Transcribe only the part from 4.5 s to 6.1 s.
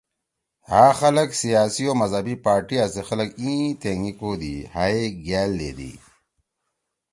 ہائے گأل دیدی۔